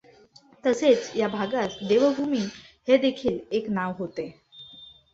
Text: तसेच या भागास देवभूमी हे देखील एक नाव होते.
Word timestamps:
तसेच 0.63 1.11
या 1.15 1.27
भागास 1.27 1.77
देवभूमी 1.89 2.41
हे 2.87 2.97
देखील 2.97 3.39
एक 3.51 3.69
नाव 3.69 3.93
होते. 3.99 4.31